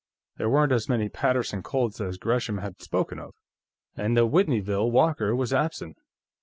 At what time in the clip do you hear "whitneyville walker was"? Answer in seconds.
4.27-5.53